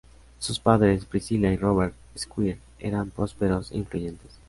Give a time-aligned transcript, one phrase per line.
[0.39, 4.31] Sus padres, Priscilla y Robert Squire, eran prósperos e influyentes.